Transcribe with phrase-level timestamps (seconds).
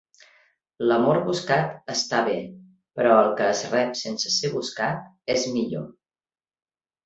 [0.91, 2.39] L'amor buscat està bé,
[3.01, 5.89] però el que es rep sense ser buscat és millor.